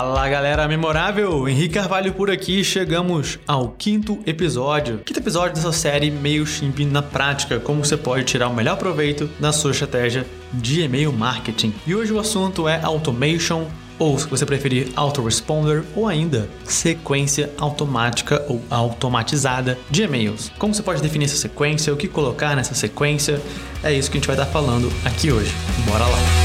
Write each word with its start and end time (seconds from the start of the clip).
Fala 0.00 0.26
galera 0.30 0.66
memorável, 0.66 1.46
Henrique 1.46 1.74
Carvalho 1.74 2.14
por 2.14 2.30
aqui, 2.30 2.64
chegamos 2.64 3.38
ao 3.46 3.68
quinto 3.68 4.18
episódio. 4.24 5.00
Quinto 5.04 5.20
episódio 5.20 5.56
dessa 5.56 5.72
série 5.72 6.10
MailChimp 6.10 6.86
na 6.86 7.02
prática, 7.02 7.60
como 7.60 7.84
você 7.84 7.98
pode 7.98 8.24
tirar 8.24 8.48
o 8.48 8.54
melhor 8.54 8.78
proveito 8.78 9.28
da 9.38 9.52
sua 9.52 9.72
estratégia 9.72 10.26
de 10.54 10.80
e-mail 10.80 11.12
marketing. 11.12 11.74
E 11.86 11.94
hoje 11.94 12.14
o 12.14 12.18
assunto 12.18 12.66
é 12.66 12.80
automation, 12.82 13.66
ou 13.98 14.18
se 14.18 14.26
você 14.26 14.46
preferir 14.46 14.88
autoresponder, 14.96 15.84
ou 15.94 16.08
ainda 16.08 16.48
sequência 16.64 17.50
automática 17.58 18.42
ou 18.48 18.62
automatizada 18.70 19.78
de 19.90 20.04
e-mails. 20.04 20.50
Como 20.58 20.72
você 20.74 20.82
pode 20.82 21.02
definir 21.02 21.26
essa 21.26 21.36
sequência, 21.36 21.92
o 21.92 21.96
que 21.98 22.08
colocar 22.08 22.56
nessa 22.56 22.74
sequência, 22.74 23.38
é 23.84 23.92
isso 23.92 24.10
que 24.10 24.16
a 24.16 24.18
gente 24.18 24.26
vai 24.26 24.36
estar 24.36 24.46
falando 24.46 24.90
aqui 25.04 25.30
hoje. 25.30 25.54
Bora 25.86 26.06
lá! 26.06 26.39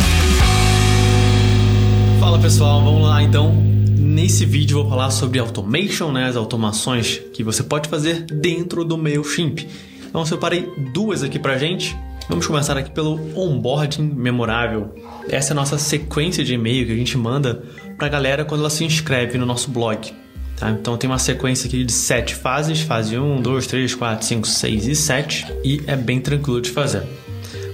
Fala 2.36 2.44
pessoal, 2.44 2.84
vamos 2.84 3.02
lá 3.04 3.24
então. 3.24 3.56
Nesse 3.98 4.46
vídeo 4.46 4.82
vou 4.82 4.90
falar 4.90 5.10
sobre 5.10 5.40
automation, 5.40 6.12
né, 6.12 6.26
as 6.26 6.36
automações 6.36 7.22
que 7.34 7.42
você 7.42 7.64
pode 7.64 7.88
fazer 7.88 8.24
dentro 8.24 8.84
do 8.84 8.98
MailChimp. 8.98 9.66
Então 10.06 10.20
eu 10.20 10.26
separei 10.26 10.70
duas 10.92 11.24
aqui 11.24 11.40
pra 11.40 11.58
gente. 11.58 11.96
Vamos 12.28 12.46
começar 12.46 12.78
aqui 12.78 12.92
pelo 12.92 13.18
onboarding 13.38 14.12
memorável. 14.14 14.94
Essa 15.30 15.52
é 15.52 15.54
a 15.54 15.56
nossa 15.56 15.78
sequência 15.78 16.44
de 16.44 16.56
e-mail 16.56 16.86
que 16.86 16.92
a 16.92 16.98
gente 16.98 17.18
manda 17.18 17.64
pra 17.98 18.10
galera 18.10 18.44
quando 18.44 18.60
ela 18.60 18.70
se 18.70 18.84
inscreve 18.84 19.38
no 19.38 19.46
nosso 19.46 19.72
blog. 19.72 20.12
Tá? 20.58 20.72
Então 20.72 20.98
tem 20.98 21.10
uma 21.10 21.20
sequência 21.20 21.70
aqui 21.70 21.86
de 21.86 21.94
sete 21.94 22.36
fases, 22.36 22.82
fase 22.82 23.18
1, 23.18 23.42
2, 23.42 23.66
3, 23.66 23.96
4, 23.96 24.28
5, 24.28 24.46
6 24.46 24.88
e 24.88 24.96
7, 24.96 25.48
e 25.64 25.82
é 25.88 25.96
bem 25.96 26.20
tranquilo 26.20 26.60
de 26.60 26.70
fazer. 26.70 27.04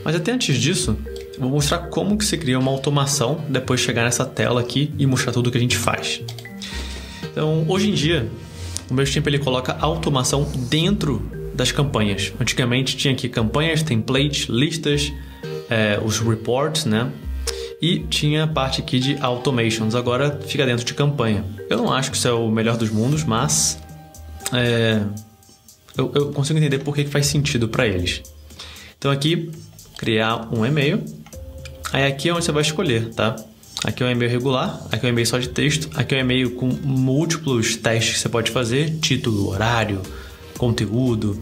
Mas 0.05 0.15
até 0.15 0.31
antes 0.31 0.55
disso, 0.55 0.95
vou 1.41 1.49
mostrar 1.49 1.79
como 1.89 2.17
que 2.17 2.23
se 2.23 2.37
cria 2.37 2.57
uma 2.59 2.71
automação 2.71 3.43
depois 3.49 3.79
de 3.79 3.85
chegar 3.85 4.03
nessa 4.03 4.25
tela 4.25 4.61
aqui 4.61 4.93
e 4.97 5.05
mostrar 5.05 5.33
tudo 5.33 5.51
que 5.51 5.57
a 5.57 5.61
gente 5.61 5.75
faz. 5.75 6.21
Então, 7.31 7.65
hoje 7.67 7.89
em 7.89 7.93
dia, 7.93 8.29
o 8.89 8.93
meu 8.93 9.11
tempo 9.11 9.27
ele 9.27 9.39
coloca 9.39 9.75
automação 9.79 10.43
dentro 10.69 11.29
das 11.53 11.71
campanhas. 11.71 12.31
Antigamente 12.39 12.95
tinha 12.95 13.13
aqui 13.13 13.27
campanhas, 13.27 13.81
templates, 13.81 14.47
listas, 14.49 15.11
é, 15.69 15.99
os 16.03 16.19
reports, 16.19 16.85
né? 16.85 17.11
E 17.81 17.99
tinha 17.99 18.43
a 18.43 18.47
parte 18.47 18.81
aqui 18.81 18.99
de 18.99 19.17
automations. 19.19 19.95
Agora 19.95 20.39
fica 20.45 20.65
dentro 20.65 20.85
de 20.85 20.93
campanha. 20.93 21.43
Eu 21.69 21.77
não 21.77 21.91
acho 21.91 22.11
que 22.11 22.17
isso 22.17 22.27
é 22.27 22.31
o 22.31 22.51
melhor 22.51 22.77
dos 22.77 22.91
mundos, 22.91 23.23
mas 23.23 23.81
é, 24.53 25.01
eu, 25.97 26.11
eu, 26.13 26.31
consigo 26.31 26.59
entender 26.59 26.79
por 26.79 26.93
que 26.93 27.05
faz 27.05 27.25
sentido 27.25 27.67
para 27.67 27.87
eles. 27.87 28.21
Então 28.97 29.09
aqui 29.09 29.51
criar 29.97 30.49
um 30.53 30.65
e-mail 30.65 31.03
Aí 31.93 32.05
aqui 32.05 32.29
é 32.29 32.33
onde 32.33 32.45
você 32.45 32.51
vai 32.51 32.61
escolher, 32.61 33.13
tá? 33.13 33.35
Aqui 33.83 34.03
é 34.03 34.05
um 34.05 34.11
e-mail 34.11 34.29
regular, 34.29 34.79
aqui 34.91 35.05
é 35.05 35.09
um 35.09 35.11
e-mail 35.11 35.27
só 35.27 35.37
de 35.39 35.49
texto, 35.49 35.89
aqui 35.95 36.15
é 36.15 36.19
um 36.19 36.21
e-mail 36.21 36.51
com 36.51 36.67
múltiplos 36.67 37.75
testes 37.75 38.13
que 38.13 38.19
você 38.19 38.29
pode 38.29 38.51
fazer, 38.51 38.97
título, 38.99 39.49
horário, 39.49 40.01
conteúdo. 40.57 41.41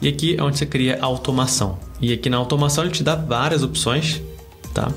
E 0.00 0.08
aqui 0.08 0.36
é 0.38 0.42
onde 0.42 0.56
você 0.56 0.66
cria 0.66 0.98
a 1.00 1.04
automação. 1.04 1.78
E 2.00 2.12
aqui 2.12 2.30
na 2.30 2.36
automação 2.36 2.84
ele 2.84 2.92
te 2.92 3.02
dá 3.02 3.14
várias 3.14 3.62
opções, 3.62 4.22
tá? 4.72 4.92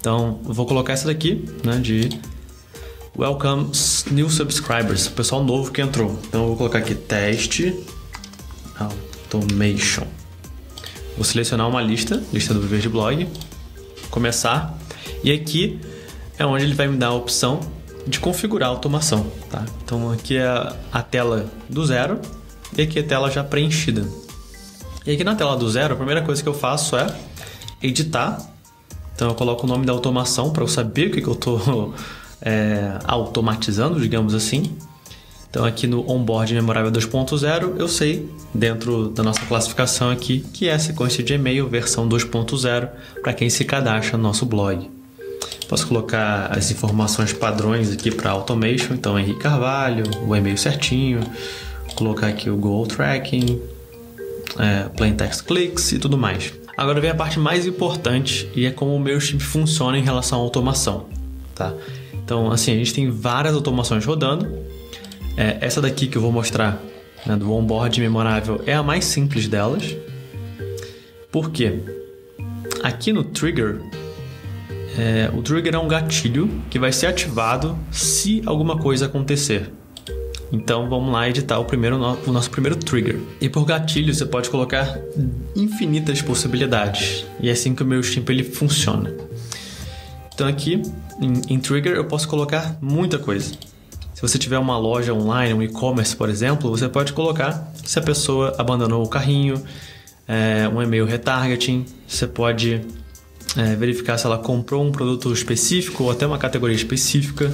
Então, 0.00 0.40
vou 0.42 0.66
colocar 0.66 0.92
essa 0.92 1.06
daqui, 1.06 1.44
né, 1.64 1.78
de 1.78 2.10
Welcome 3.16 3.70
New 4.10 4.28
Subscribers, 4.28 5.08
pessoal 5.08 5.42
novo 5.42 5.72
que 5.72 5.80
entrou. 5.80 6.18
Então, 6.28 6.42
eu 6.42 6.48
vou 6.48 6.56
colocar 6.56 6.78
aqui 6.78 6.94
teste 6.94 7.74
automation. 8.78 10.06
Vou 11.16 11.24
selecionar 11.24 11.68
uma 11.68 11.80
lista, 11.80 12.22
lista 12.32 12.52
do 12.52 12.60
Viver 12.60 12.80
de 12.80 12.88
Blog, 12.88 13.26
começar. 14.10 14.76
E 15.22 15.32
aqui 15.32 15.80
é 16.38 16.44
onde 16.44 16.64
ele 16.64 16.74
vai 16.74 16.88
me 16.88 16.96
dar 16.96 17.08
a 17.08 17.14
opção 17.14 17.60
de 18.06 18.20
configurar 18.20 18.68
a 18.68 18.72
automação, 18.72 19.26
tá? 19.50 19.64
Então 19.84 20.10
aqui 20.10 20.36
é 20.36 20.46
a 20.92 21.02
tela 21.02 21.50
do 21.68 21.84
zero 21.84 22.20
e 22.76 22.82
aqui 22.82 22.98
é 22.98 23.02
a 23.02 23.06
tela 23.06 23.30
já 23.30 23.42
preenchida. 23.42 24.06
E 25.04 25.12
aqui 25.12 25.24
na 25.24 25.34
tela 25.34 25.56
do 25.56 25.68
zero, 25.70 25.94
a 25.94 25.96
primeira 25.96 26.22
coisa 26.22 26.42
que 26.42 26.48
eu 26.48 26.54
faço 26.54 26.96
é 26.96 27.06
editar. 27.82 28.40
Então 29.14 29.28
eu 29.28 29.34
coloco 29.34 29.64
o 29.64 29.68
nome 29.68 29.86
da 29.86 29.92
automação 29.92 30.50
para 30.50 30.62
eu 30.62 30.68
saber 30.68 31.08
o 31.08 31.10
que, 31.12 31.20
que 31.20 31.28
eu 31.28 31.32
estou 31.32 31.94
é, 32.42 32.98
automatizando, 33.04 34.00
digamos 34.00 34.34
assim. 34.34 34.76
Então 35.56 35.64
aqui 35.64 35.86
no 35.86 36.06
onboard 36.06 36.52
memorável 36.52 36.92
2.0, 36.92 37.78
eu 37.78 37.88
sei 37.88 38.28
dentro 38.52 39.08
da 39.08 39.22
nossa 39.22 39.40
classificação 39.46 40.10
aqui 40.10 40.40
que 40.52 40.68
é 40.68 40.74
a 40.74 40.78
sequência 40.78 41.24
de 41.24 41.32
e-mail 41.32 41.66
versão 41.66 42.06
2.0 42.06 42.90
para 43.22 43.32
quem 43.32 43.48
se 43.48 43.64
cadastra 43.64 44.18
no 44.18 44.22
nosso 44.22 44.44
blog. 44.44 44.90
Posso 45.66 45.86
colocar 45.86 46.48
as 46.54 46.70
informações 46.70 47.32
padrões 47.32 47.90
aqui 47.90 48.10
para 48.10 48.32
automation, 48.32 48.92
então 48.92 49.18
Henrique 49.18 49.40
Carvalho, 49.40 50.04
o 50.26 50.36
e-mail 50.36 50.58
certinho, 50.58 51.20
colocar 51.94 52.26
aqui 52.26 52.50
o 52.50 52.56
goal 52.58 52.86
tracking, 52.86 53.58
é, 54.58 54.90
plain 54.90 55.14
text 55.14 55.42
clicks 55.42 55.90
e 55.90 55.98
tudo 55.98 56.18
mais. 56.18 56.52
Agora 56.76 57.00
vem 57.00 57.08
a 57.08 57.14
parte 57.14 57.38
mais 57.38 57.66
importante 57.66 58.46
e 58.54 58.66
é 58.66 58.70
como 58.70 58.94
o 58.94 59.00
meu 59.00 59.18
chip 59.18 59.42
funciona 59.42 59.96
em 59.96 60.02
relação 60.02 60.38
à 60.38 60.42
automação, 60.42 61.06
tá? 61.54 61.72
Então, 62.12 62.52
assim, 62.52 62.72
a 62.72 62.76
gente 62.76 62.92
tem 62.92 63.08
várias 63.08 63.54
automações 63.54 64.04
rodando 64.04 64.75
é, 65.36 65.58
essa 65.60 65.80
daqui 65.80 66.06
que 66.06 66.16
eu 66.16 66.22
vou 66.22 66.32
mostrar, 66.32 66.80
né, 67.26 67.36
do 67.36 67.52
onboard 67.52 68.00
memorável, 68.00 68.62
é 68.66 68.74
a 68.74 68.82
mais 68.82 69.04
simples 69.04 69.48
delas. 69.48 69.96
Por 71.30 71.50
quê? 71.50 71.80
Aqui 72.82 73.12
no 73.12 73.24
trigger, 73.24 73.80
é, 74.98 75.30
o 75.34 75.42
trigger 75.42 75.74
é 75.74 75.78
um 75.78 75.88
gatilho 75.88 76.48
que 76.70 76.78
vai 76.78 76.92
ser 76.92 77.06
ativado 77.06 77.78
se 77.90 78.42
alguma 78.46 78.78
coisa 78.78 79.06
acontecer. 79.06 79.70
Então 80.50 80.88
vamos 80.88 81.12
lá 81.12 81.28
editar 81.28 81.58
o, 81.58 81.64
primeiro, 81.64 81.96
o 81.96 82.32
nosso 82.32 82.50
primeiro 82.50 82.76
trigger. 82.76 83.18
E 83.40 83.48
por 83.48 83.64
gatilho 83.64 84.14
você 84.14 84.24
pode 84.24 84.48
colocar 84.48 84.98
infinitas 85.54 86.22
possibilidades. 86.22 87.26
E 87.40 87.48
é 87.48 87.52
assim 87.52 87.74
que 87.74 87.82
o 87.82 87.86
meu 87.86 88.02
Stimp 88.02 88.30
ele 88.30 88.44
funciona. 88.44 89.12
Então 90.32 90.46
aqui 90.46 90.80
em, 91.20 91.54
em 91.54 91.58
trigger 91.58 91.92
eu 91.94 92.04
posso 92.04 92.28
colocar 92.28 92.78
muita 92.80 93.18
coisa. 93.18 93.52
Se 94.16 94.22
você 94.22 94.38
tiver 94.38 94.58
uma 94.58 94.78
loja 94.78 95.12
online, 95.12 95.52
um 95.52 95.62
e-commerce, 95.62 96.16
por 96.16 96.30
exemplo, 96.30 96.70
você 96.70 96.88
pode 96.88 97.12
colocar 97.12 97.70
se 97.84 97.98
a 97.98 98.02
pessoa 98.02 98.54
abandonou 98.56 99.04
o 99.04 99.08
carrinho, 99.08 99.62
é, 100.26 100.66
um 100.72 100.80
e-mail 100.80 101.04
retargeting, 101.04 101.84
você 102.08 102.26
pode 102.26 102.80
é, 103.54 103.76
verificar 103.76 104.16
se 104.16 104.24
ela 104.24 104.38
comprou 104.38 104.82
um 104.82 104.90
produto 104.90 105.30
específico 105.30 106.04
ou 106.04 106.10
até 106.10 106.26
uma 106.26 106.38
categoria 106.38 106.74
específica. 106.74 107.52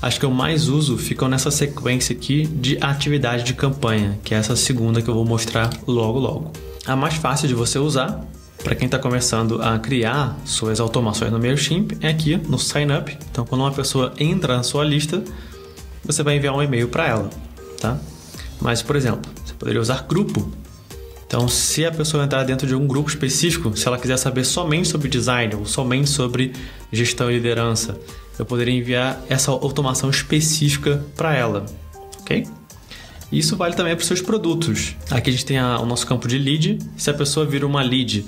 Acho 0.00 0.18
que 0.18 0.24
eu 0.24 0.30
mais 0.30 0.66
uso 0.66 0.96
ficam 0.96 1.28
nessa 1.28 1.50
sequência 1.50 2.16
aqui 2.16 2.46
de 2.46 2.78
atividade 2.80 3.44
de 3.44 3.52
campanha, 3.52 4.18
que 4.24 4.34
é 4.34 4.38
essa 4.38 4.56
segunda 4.56 5.02
que 5.02 5.10
eu 5.10 5.14
vou 5.14 5.26
mostrar 5.26 5.68
logo 5.86 6.18
logo. 6.18 6.52
A 6.86 6.96
mais 6.96 7.16
fácil 7.16 7.48
de 7.48 7.54
você 7.54 7.78
usar 7.78 8.26
para 8.64 8.74
quem 8.74 8.86
está 8.86 8.98
começando 8.98 9.60
a 9.60 9.78
criar 9.78 10.38
suas 10.46 10.80
automações 10.80 11.30
no 11.30 11.38
MailChimp 11.38 11.98
é 12.00 12.08
aqui 12.08 12.38
no 12.48 12.58
Sign 12.58 12.94
Up. 12.94 13.14
Então, 13.30 13.44
quando 13.44 13.60
uma 13.60 13.72
pessoa 13.72 14.14
entra 14.18 14.56
na 14.56 14.62
sua 14.62 14.82
lista, 14.82 15.22
você 16.06 16.22
vai 16.22 16.36
enviar 16.36 16.54
um 16.54 16.62
e-mail 16.62 16.88
para 16.88 17.08
ela, 17.08 17.30
tá? 17.80 17.98
Mas, 18.60 18.82
por 18.82 18.96
exemplo, 18.96 19.30
você 19.44 19.54
poderia 19.54 19.80
usar 19.80 20.06
grupo. 20.08 20.50
Então, 21.26 21.48
se 21.48 21.84
a 21.84 21.90
pessoa 21.90 22.24
entrar 22.24 22.44
dentro 22.44 22.66
de 22.66 22.74
um 22.74 22.86
grupo 22.86 23.08
específico, 23.08 23.76
se 23.76 23.86
ela 23.86 23.98
quiser 23.98 24.16
saber 24.16 24.44
somente 24.44 24.88
sobre 24.88 25.08
design 25.08 25.56
ou 25.56 25.66
somente 25.66 26.08
sobre 26.08 26.52
gestão 26.92 27.30
e 27.30 27.34
liderança, 27.34 27.98
eu 28.38 28.46
poderia 28.46 28.74
enviar 28.74 29.20
essa 29.28 29.50
automação 29.50 30.08
específica 30.08 31.04
para 31.16 31.34
ela, 31.34 31.66
ok? 32.20 32.46
Isso 33.30 33.56
vale 33.56 33.74
também 33.74 33.94
para 33.94 34.02
os 34.02 34.06
seus 34.06 34.22
produtos. 34.22 34.94
Aqui 35.10 35.30
a 35.30 35.32
gente 35.32 35.44
tem 35.44 35.58
a, 35.58 35.80
o 35.80 35.86
nosso 35.86 36.06
campo 36.06 36.28
de 36.28 36.38
lead. 36.38 36.78
Se 36.96 37.10
a 37.10 37.14
pessoa 37.14 37.44
vira 37.44 37.66
uma 37.66 37.82
lead 37.82 38.24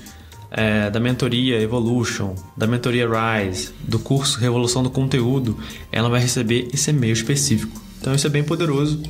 é, 0.51 0.91
da 0.91 0.99
mentoria 0.99 1.61
Evolution, 1.61 2.35
da 2.57 2.67
mentoria 2.67 3.07
Rise, 3.07 3.73
do 3.81 3.99
curso 3.99 4.39
Revolução 4.39 4.83
do 4.83 4.91
Conteúdo, 4.91 5.59
ela 5.93 6.09
vai 6.09 6.21
receber 6.21 6.69
esse 6.73 6.91
e-mail 6.91 7.13
específico. 7.13 7.81
Então 8.01 8.15
isso 8.15 8.27
é 8.27 8.31
bem 8.31 8.45
poderoso 8.45 9.03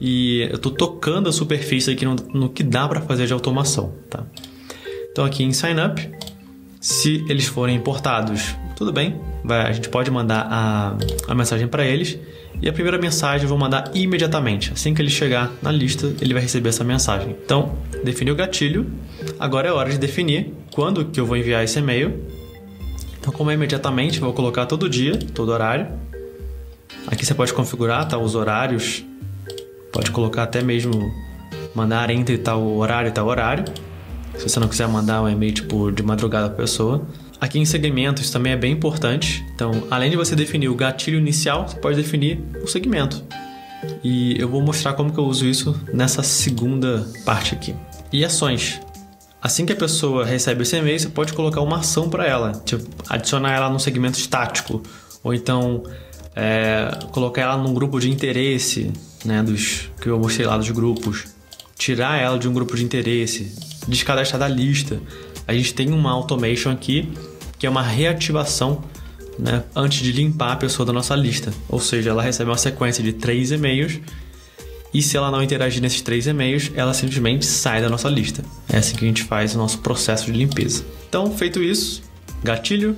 e 0.00 0.42
eu 0.50 0.56
estou 0.56 0.72
tocando 0.72 1.28
a 1.28 1.32
superfície 1.32 1.90
aqui 1.90 2.04
no, 2.04 2.16
no 2.32 2.48
que 2.48 2.62
dá 2.62 2.88
para 2.88 3.00
fazer 3.00 3.26
de 3.26 3.32
automação, 3.32 3.92
tá? 4.08 4.24
Então 5.10 5.24
aqui 5.24 5.44
em 5.44 5.52
Sign 5.52 5.80
Up, 5.80 6.10
se 6.80 7.24
eles 7.28 7.46
forem 7.46 7.76
importados, 7.76 8.54
tudo 8.76 8.92
bem, 8.92 9.20
vai, 9.44 9.66
a 9.66 9.72
gente 9.72 9.88
pode 9.88 10.10
mandar 10.10 10.46
a, 10.50 10.96
a 11.28 11.34
mensagem 11.34 11.68
para 11.68 11.84
eles 11.84 12.18
e 12.60 12.68
a 12.68 12.72
primeira 12.72 12.98
mensagem 12.98 13.42
eu 13.42 13.48
vou 13.48 13.58
mandar 13.58 13.90
imediatamente. 13.94 14.72
Assim 14.72 14.94
que 14.94 15.02
ele 15.02 15.10
chegar 15.10 15.52
na 15.60 15.70
lista, 15.70 16.12
ele 16.20 16.32
vai 16.32 16.42
receber 16.42 16.70
essa 16.70 16.84
mensagem. 16.84 17.36
Então, 17.44 17.76
defini 18.02 18.30
o 18.30 18.34
gatilho. 18.34 18.86
Agora 19.38 19.68
é 19.68 19.72
hora 19.72 19.90
de 19.90 19.98
definir 19.98 20.52
quando 20.72 21.04
que 21.04 21.20
eu 21.20 21.26
vou 21.26 21.36
enviar 21.36 21.62
esse 21.62 21.78
e-mail. 21.78 22.24
Então, 23.20 23.32
como 23.32 23.50
é 23.50 23.54
imediatamente, 23.54 24.20
vou 24.20 24.32
colocar 24.32 24.66
todo 24.66 24.88
dia, 24.88 25.18
todo 25.34 25.50
horário. 25.50 25.88
Aqui 27.06 27.24
você 27.24 27.34
pode 27.34 27.52
configurar 27.52 28.06
tá, 28.08 28.18
os 28.18 28.34
horários. 28.34 29.04
Pode 29.92 30.10
colocar 30.10 30.44
até 30.44 30.62
mesmo 30.62 30.92
mandar 31.74 32.10
entre 32.10 32.38
tal 32.38 32.64
horário 32.76 33.08
e 33.08 33.12
tal 33.12 33.26
horário. 33.26 33.64
Se 34.36 34.48
você 34.48 34.58
não 34.58 34.68
quiser 34.68 34.88
mandar 34.88 35.22
um 35.22 35.28
e-mail 35.28 35.52
tipo 35.52 35.92
de 35.92 36.02
madrugada 36.02 36.48
para 36.48 36.56
pessoa. 36.56 37.06
Aqui 37.44 37.58
em 37.58 37.66
segmentos 37.66 38.30
também 38.30 38.54
é 38.54 38.56
bem 38.56 38.72
importante. 38.72 39.44
Então, 39.54 39.86
além 39.90 40.08
de 40.08 40.16
você 40.16 40.34
definir 40.34 40.70
o 40.70 40.74
gatilho 40.74 41.18
inicial, 41.18 41.68
você 41.68 41.76
pode 41.76 41.94
definir 41.94 42.42
o 42.62 42.66
segmento. 42.66 43.22
E 44.02 44.40
eu 44.40 44.48
vou 44.48 44.62
mostrar 44.62 44.94
como 44.94 45.12
que 45.12 45.18
eu 45.18 45.26
uso 45.26 45.46
isso 45.46 45.78
nessa 45.92 46.22
segunda 46.22 47.06
parte 47.22 47.54
aqui. 47.54 47.74
E 48.10 48.24
ações. 48.24 48.80
Assim 49.42 49.66
que 49.66 49.74
a 49.74 49.76
pessoa 49.76 50.24
recebe 50.24 50.62
esse 50.62 50.74
e-mail, 50.74 50.98
você 50.98 51.10
pode 51.10 51.34
colocar 51.34 51.60
uma 51.60 51.80
ação 51.80 52.08
para 52.08 52.26
ela, 52.26 52.52
tipo, 52.64 52.88
adicionar 53.10 53.52
ela 53.52 53.68
num 53.68 53.78
segmento 53.78 54.18
estático, 54.18 54.82
ou 55.22 55.34
então 55.34 55.82
é, 56.34 56.98
colocar 57.10 57.42
ela 57.42 57.58
num 57.58 57.74
grupo 57.74 58.00
de 58.00 58.10
interesse, 58.10 58.90
né, 59.22 59.42
dos 59.42 59.90
que 60.00 60.08
eu 60.08 60.18
mostrei 60.18 60.46
lá 60.46 60.56
dos 60.56 60.70
grupos, 60.70 61.26
tirar 61.76 62.18
ela 62.18 62.38
de 62.38 62.48
um 62.48 62.54
grupo 62.54 62.74
de 62.74 62.82
interesse, 62.82 63.54
descadastrar 63.86 64.40
da 64.40 64.48
lista. 64.48 64.98
A 65.46 65.52
gente 65.52 65.74
tem 65.74 65.92
uma 65.92 66.10
automation 66.10 66.70
aqui 66.70 67.12
que 67.58 67.66
é 67.66 67.70
uma 67.70 67.82
reativação 67.82 68.82
né, 69.38 69.64
antes 69.74 70.00
de 70.00 70.12
limpar 70.12 70.52
a 70.52 70.56
pessoa 70.56 70.86
da 70.86 70.92
nossa 70.92 71.14
lista. 71.14 71.52
Ou 71.68 71.80
seja, 71.80 72.10
ela 72.10 72.22
recebe 72.22 72.50
uma 72.50 72.58
sequência 72.58 73.02
de 73.02 73.12
três 73.12 73.50
e-mails 73.50 74.00
e 74.94 75.02
se 75.02 75.16
ela 75.16 75.28
não 75.28 75.42
interagir 75.42 75.82
nesses 75.82 76.00
três 76.00 76.28
e-mails, 76.28 76.70
ela 76.76 76.94
simplesmente 76.94 77.44
sai 77.44 77.82
da 77.82 77.88
nossa 77.88 78.08
lista. 78.08 78.44
É 78.68 78.76
assim 78.76 78.94
que 78.94 79.04
a 79.04 79.08
gente 79.08 79.24
faz 79.24 79.54
o 79.56 79.58
nosso 79.58 79.78
processo 79.78 80.26
de 80.26 80.38
limpeza. 80.38 80.84
Então, 81.08 81.36
feito 81.36 81.60
isso, 81.60 82.00
gatilho, 82.44 82.96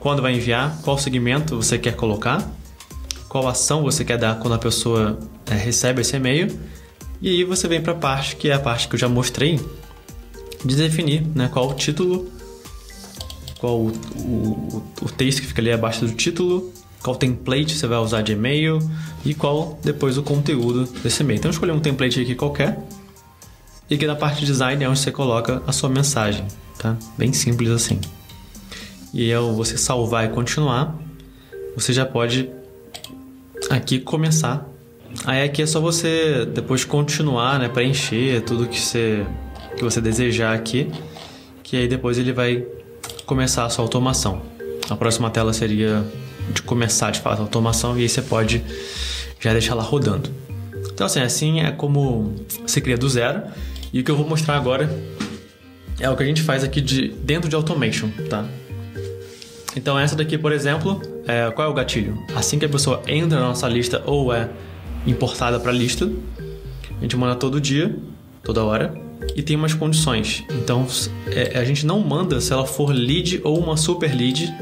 quando 0.00 0.20
vai 0.20 0.34
enviar, 0.34 0.76
qual 0.82 0.98
segmento 0.98 1.56
você 1.56 1.78
quer 1.78 1.94
colocar, 1.94 2.50
qual 3.28 3.46
ação 3.46 3.84
você 3.84 4.04
quer 4.04 4.18
dar 4.18 4.40
quando 4.40 4.54
a 4.54 4.58
pessoa 4.58 5.20
é, 5.48 5.54
recebe 5.54 6.00
esse 6.00 6.16
e-mail, 6.16 6.58
e 7.22 7.28
aí 7.28 7.44
você 7.44 7.68
vem 7.68 7.80
para 7.80 7.92
a 7.92 7.96
parte 7.96 8.34
que 8.34 8.48
é 8.48 8.52
a 8.52 8.58
parte 8.58 8.88
que 8.88 8.96
eu 8.96 8.98
já 8.98 9.08
mostrei, 9.08 9.60
de 10.64 10.74
definir 10.74 11.24
né, 11.32 11.48
qual 11.52 11.70
o 11.70 11.74
título 11.74 12.28
qual 13.66 13.80
o, 13.80 13.88
o, 13.88 14.82
o 15.02 15.08
texto 15.08 15.40
que 15.40 15.48
fica 15.48 15.60
ali 15.60 15.72
abaixo 15.72 16.06
do 16.06 16.12
título, 16.12 16.72
qual 17.02 17.16
template 17.16 17.76
você 17.76 17.84
vai 17.88 17.98
usar 17.98 18.22
de 18.22 18.32
e-mail 18.32 18.78
e 19.24 19.34
qual 19.34 19.76
depois 19.82 20.16
o 20.16 20.22
conteúdo 20.22 20.84
desse 21.02 21.24
e-mail. 21.24 21.38
Então, 21.38 21.50
escolher 21.50 21.72
um 21.72 21.80
template 21.80 22.20
aqui 22.20 22.36
qualquer 22.36 22.78
e 23.90 23.96
aqui 23.96 24.06
na 24.06 24.14
parte 24.14 24.40
de 24.40 24.46
design 24.46 24.84
é 24.84 24.88
onde 24.88 25.00
você 25.00 25.10
coloca 25.10 25.60
a 25.66 25.72
sua 25.72 25.88
mensagem, 25.88 26.46
tá? 26.78 26.96
Bem 27.18 27.32
simples 27.32 27.70
assim. 27.70 28.00
E 29.12 29.32
ao 29.32 29.52
você 29.52 29.76
salvar 29.76 30.26
e 30.26 30.28
continuar, 30.28 30.96
você 31.74 31.92
já 31.92 32.06
pode 32.06 32.48
aqui 33.68 33.98
começar. 33.98 34.64
Aí 35.24 35.42
aqui 35.42 35.62
é 35.62 35.66
só 35.66 35.80
você 35.80 36.46
depois 36.46 36.84
continuar, 36.84 37.58
né, 37.58 37.68
preencher 37.68 38.42
tudo 38.42 38.68
que 38.68 38.80
você 38.80 39.26
que 39.76 39.82
você 39.82 40.00
desejar 40.00 40.54
aqui, 40.54 40.90
que 41.62 41.76
aí 41.76 41.88
depois 41.88 42.16
ele 42.16 42.32
vai 42.32 42.64
começar 43.26 43.64
a 43.64 43.68
sua 43.68 43.84
automação. 43.84 44.40
A 44.88 44.96
próxima 44.96 45.28
tela 45.28 45.52
seria 45.52 46.04
de 46.52 46.62
começar 46.62 47.10
de 47.10 47.20
fato 47.20 47.40
a 47.40 47.42
automação 47.42 47.98
e 47.98 48.02
aí 48.02 48.08
você 48.08 48.22
pode 48.22 48.64
já 49.40 49.52
deixar 49.52 49.74
lá 49.74 49.82
rodando. 49.82 50.30
Então 50.92 51.06
assim, 51.06 51.20
assim 51.20 51.60
é 51.60 51.72
como 51.72 52.34
se 52.66 52.80
cria 52.80 52.96
do 52.96 53.08
zero. 53.08 53.42
E 53.92 54.00
o 54.00 54.04
que 54.04 54.10
eu 54.10 54.16
vou 54.16 54.26
mostrar 54.28 54.56
agora 54.56 54.88
é 55.98 56.08
o 56.08 56.16
que 56.16 56.22
a 56.22 56.26
gente 56.26 56.42
faz 56.42 56.62
aqui 56.62 56.80
de 56.80 57.08
dentro 57.08 57.48
de 57.48 57.56
automation, 57.56 58.08
tá? 58.30 58.46
Então 59.74 59.98
essa 59.98 60.14
daqui, 60.14 60.38
por 60.38 60.52
exemplo, 60.52 61.02
é, 61.26 61.50
qual 61.50 61.68
é 61.68 61.70
o 61.70 61.74
gatilho? 61.74 62.16
Assim 62.34 62.58
que 62.58 62.64
a 62.64 62.68
pessoa 62.68 63.02
entra 63.06 63.40
na 63.40 63.48
nossa 63.48 63.68
lista 63.68 64.02
ou 64.06 64.32
é 64.32 64.48
importada 65.06 65.58
para 65.58 65.70
a 65.70 65.74
lista, 65.74 66.10
a 66.98 67.02
gente 67.02 67.16
manda 67.16 67.34
todo 67.34 67.60
dia, 67.60 67.94
toda 68.42 68.64
hora, 68.64 69.05
e 69.34 69.42
tem 69.42 69.56
umas 69.56 69.74
condições. 69.74 70.44
Então 70.50 70.86
é, 71.26 71.58
a 71.58 71.64
gente 71.64 71.84
não 71.84 72.00
manda 72.00 72.40
se 72.40 72.52
ela 72.52 72.66
for 72.66 72.90
lead 72.90 73.40
ou 73.44 73.58
uma 73.58 73.76
super 73.76 74.14
lead. 74.14 74.52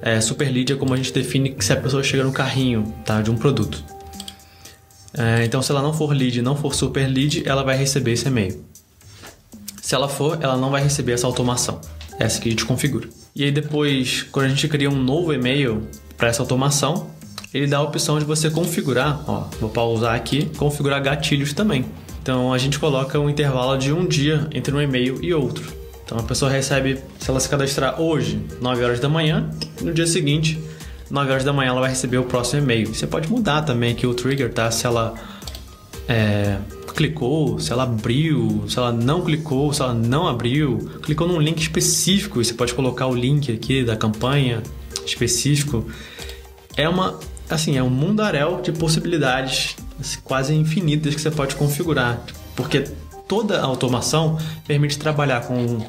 É, 0.00 0.20
super 0.20 0.50
lead 0.50 0.72
é 0.72 0.76
como 0.76 0.94
a 0.94 0.96
gente 0.96 1.12
define 1.12 1.56
se 1.60 1.72
a 1.72 1.76
pessoa 1.76 2.02
chega 2.02 2.24
no 2.24 2.32
carrinho 2.32 2.92
tá, 3.04 3.20
de 3.20 3.30
um 3.30 3.36
produto. 3.36 3.82
É, 5.16 5.44
então 5.44 5.62
se 5.62 5.70
ela 5.70 5.82
não 5.82 5.92
for 5.92 6.12
lead 6.12 6.40
não 6.42 6.56
for 6.56 6.74
super 6.74 7.06
lead, 7.06 7.42
ela 7.46 7.62
vai 7.62 7.76
receber 7.76 8.12
esse 8.12 8.28
e-mail. 8.28 8.64
Se 9.80 9.94
ela 9.94 10.08
for, 10.08 10.38
ela 10.42 10.56
não 10.56 10.70
vai 10.70 10.82
receber 10.82 11.12
essa 11.12 11.26
automação. 11.26 11.80
Essa 12.18 12.40
que 12.40 12.48
a 12.48 12.50
gente 12.50 12.64
configura. 12.64 13.08
E 13.34 13.44
aí 13.44 13.52
depois, 13.52 14.22
quando 14.22 14.46
a 14.46 14.48
gente 14.48 14.66
cria 14.68 14.90
um 14.90 15.02
novo 15.02 15.32
e-mail 15.32 15.88
para 16.16 16.28
essa 16.28 16.42
automação, 16.42 17.08
ele 17.54 17.66
dá 17.66 17.78
a 17.78 17.82
opção 17.82 18.18
de 18.18 18.24
você 18.24 18.50
configurar, 18.50 19.22
ó, 19.26 19.48
vou 19.60 19.70
pausar 19.70 20.14
aqui, 20.14 20.50
configurar 20.56 21.00
gatilhos 21.02 21.52
também. 21.52 21.84
Então 22.28 22.52
a 22.52 22.58
gente 22.58 22.78
coloca 22.78 23.18
um 23.18 23.30
intervalo 23.30 23.78
de 23.78 23.90
um 23.90 24.06
dia 24.06 24.46
entre 24.52 24.74
um 24.74 24.78
e-mail 24.78 25.18
e 25.24 25.32
outro. 25.32 25.64
Então 26.04 26.18
a 26.18 26.22
pessoa 26.22 26.50
recebe, 26.50 26.98
se 27.18 27.30
ela 27.30 27.40
se 27.40 27.48
cadastrar 27.48 27.98
hoje, 27.98 28.38
9 28.60 28.84
horas 28.84 29.00
da 29.00 29.08
manhã, 29.08 29.48
no 29.80 29.94
dia 29.94 30.06
seguinte, 30.06 30.62
9 31.10 31.30
horas 31.30 31.42
da 31.42 31.54
manhã, 31.54 31.70
ela 31.70 31.80
vai 31.80 31.88
receber 31.88 32.18
o 32.18 32.24
próximo 32.24 32.60
e-mail. 32.60 32.94
Você 32.94 33.06
pode 33.06 33.30
mudar 33.30 33.62
também 33.62 33.92
aqui 33.92 34.06
o 34.06 34.12
trigger, 34.12 34.52
tá? 34.52 34.70
Se 34.70 34.86
ela 34.86 35.14
é, 36.06 36.58
clicou, 36.94 37.58
se 37.58 37.72
ela 37.72 37.84
abriu, 37.84 38.62
se 38.68 38.76
ela 38.76 38.92
não 38.92 39.22
clicou, 39.22 39.72
se 39.72 39.80
ela 39.80 39.94
não 39.94 40.28
abriu, 40.28 40.76
clicou 41.02 41.26
num 41.26 41.40
link 41.40 41.58
específico, 41.62 42.44
você 42.44 42.52
pode 42.52 42.74
colocar 42.74 43.06
o 43.06 43.14
link 43.14 43.50
aqui 43.50 43.82
da 43.82 43.96
campanha 43.96 44.62
específico. 45.06 45.86
É 46.76 46.86
uma, 46.86 47.18
assim, 47.48 47.78
é 47.78 47.82
um 47.82 47.88
mundaréu 47.88 48.60
de 48.60 48.70
possibilidades 48.70 49.76
quase 50.24 50.54
infinitas 50.54 51.14
que 51.14 51.20
você 51.20 51.30
pode 51.30 51.56
configurar, 51.56 52.20
porque 52.54 52.84
toda 53.26 53.60
automação 53.60 54.38
permite 54.66 54.98
trabalhar 54.98 55.42
com 55.42 55.86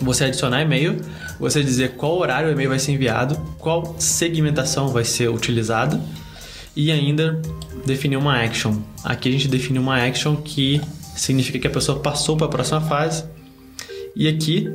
você 0.00 0.24
adicionar 0.24 0.62
e-mail, 0.62 0.96
você 1.38 1.62
dizer 1.62 1.92
qual 1.92 2.18
horário 2.18 2.48
o 2.48 2.52
e-mail 2.52 2.70
vai 2.70 2.78
ser 2.78 2.92
enviado, 2.92 3.36
qual 3.58 3.96
segmentação 3.98 4.88
vai 4.88 5.04
ser 5.04 5.28
utilizada 5.28 6.00
e 6.76 6.92
ainda 6.92 7.40
definir 7.84 8.16
uma 8.16 8.40
action. 8.40 8.76
Aqui 9.02 9.28
a 9.28 9.32
gente 9.32 9.48
define 9.48 9.78
uma 9.78 9.96
action 9.96 10.36
que 10.36 10.80
significa 11.16 11.58
que 11.58 11.66
a 11.66 11.70
pessoa 11.70 11.98
passou 11.98 12.36
para 12.36 12.46
a 12.46 12.50
próxima 12.50 12.80
fase. 12.80 13.24
E 14.14 14.28
aqui, 14.28 14.70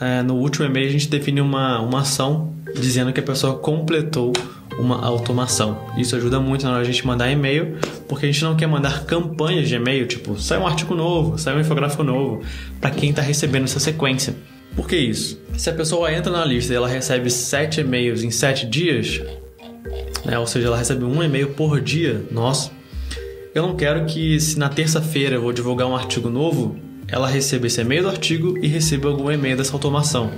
é, 0.00 0.22
no 0.22 0.34
último 0.34 0.64
e-mail, 0.64 0.88
a 0.88 0.92
gente 0.92 1.08
define 1.08 1.40
uma, 1.40 1.80
uma 1.80 2.00
ação 2.00 2.52
dizendo 2.74 3.12
que 3.12 3.20
a 3.20 3.22
pessoa 3.22 3.58
completou 3.58 4.32
uma 4.78 5.04
automação. 5.04 5.78
Isso 5.96 6.16
ajuda 6.16 6.38
muito 6.40 6.64
na 6.64 6.72
hora 6.72 6.84
de 6.84 6.90
a 6.90 6.92
gente 6.92 7.06
mandar 7.06 7.30
e-mail, 7.30 7.78
porque 8.08 8.26
a 8.26 8.30
gente 8.30 8.42
não 8.44 8.56
quer 8.56 8.66
mandar 8.66 9.04
campanhas 9.04 9.68
de 9.68 9.74
e-mail, 9.74 10.06
tipo, 10.06 10.38
sai 10.38 10.58
um 10.58 10.66
artigo 10.66 10.94
novo, 10.94 11.38
sai 11.38 11.56
um 11.56 11.60
infográfico 11.60 12.02
novo, 12.02 12.42
para 12.80 12.90
quem 12.90 13.10
está 13.10 13.22
recebendo 13.22 13.64
essa 13.64 13.80
sequência. 13.80 14.34
Por 14.74 14.86
que 14.86 14.96
isso? 14.96 15.40
Se 15.56 15.70
a 15.70 15.72
pessoa 15.72 16.12
entra 16.12 16.30
na 16.30 16.44
lista 16.44 16.72
e 16.72 16.76
ela 16.76 16.88
recebe 16.88 17.30
sete 17.30 17.80
e-mails 17.80 18.22
em 18.22 18.30
sete 18.30 18.66
dias, 18.66 19.22
né, 20.24 20.38
ou 20.38 20.46
seja, 20.46 20.66
ela 20.66 20.76
recebe 20.76 21.04
um 21.04 21.22
e-mail 21.22 21.48
por 21.48 21.80
dia, 21.80 22.22
nossa, 22.30 22.70
eu 23.54 23.62
não 23.62 23.74
quero 23.74 24.04
que 24.04 24.38
se 24.38 24.58
na 24.58 24.68
terça-feira 24.68 25.36
eu 25.36 25.42
vou 25.42 25.52
divulgar 25.52 25.86
um 25.86 25.96
artigo 25.96 26.28
novo, 26.28 26.76
ela 27.08 27.26
receba 27.26 27.66
esse 27.66 27.80
e-mail 27.80 28.02
do 28.02 28.08
artigo 28.10 28.58
e 28.58 28.66
receba 28.66 29.08
algum 29.08 29.30
e-mail 29.30 29.56
dessa 29.56 29.72
automação 29.72 30.30